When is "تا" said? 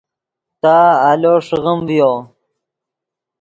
0.61-0.75